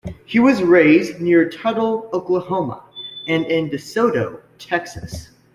He 0.25 0.39
was 0.39 0.63
raised 0.63 1.21
near 1.21 1.47
Tuttle, 1.47 2.09
Oklahoma, 2.11 2.81
and 3.27 3.45
in 3.45 3.69
DeSoto, 3.69 4.41
Texas. 4.57 5.29